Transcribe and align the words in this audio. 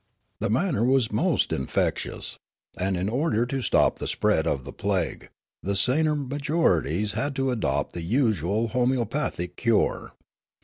The 0.39 0.49
manner 0.49 0.83
was 0.83 1.11
most 1.11 1.53
infectious; 1.53 2.39
and, 2.75 2.97
in 2.97 3.07
order 3.07 3.45
to 3.45 3.61
stop 3.61 3.99
the 3.99 4.07
spread 4.07 4.47
of 4.47 4.65
the 4.65 4.73
plague, 4.73 5.29
the 5.61 5.75
saner 5.75 6.15
majorities 6.15 7.11
had 7.11 7.35
to 7.35 7.51
adopt 7.51 7.93
the 7.93 8.01
usual 8.01 8.69
homoeopathic 8.69 9.57
cure. 9.57 10.15